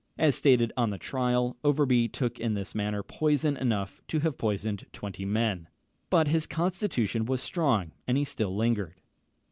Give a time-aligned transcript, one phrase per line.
[0.17, 4.87] As stated on the trial, Overbury took in this manner poison enough to have poisoned
[4.91, 5.67] twenty men;
[6.09, 8.99] but his constitution was strong, and he still lingered.